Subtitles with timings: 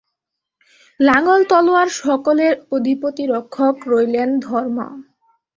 [0.99, 4.77] লাঙ্গল, তলওয়ার সকলের অধিপতি রক্ষক রইলেন ধর্ম।